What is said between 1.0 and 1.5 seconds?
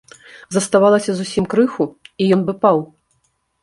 зусім